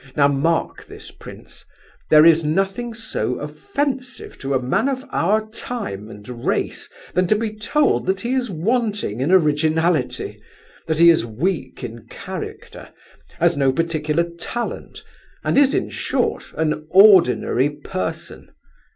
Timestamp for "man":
4.59-4.89